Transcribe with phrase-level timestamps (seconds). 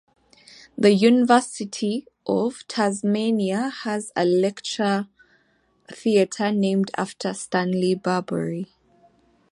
[0.75, 5.07] The University of Tasmania has a lecture
[5.91, 8.65] theatre named after Stanley Burbury.